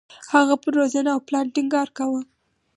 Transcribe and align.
هغه 0.33 0.55
پر 0.61 0.71
روزنه 0.77 1.09
او 1.15 1.19
پلان 1.27 1.45
ټینګار 1.53 1.87
کاوه. 1.97 2.21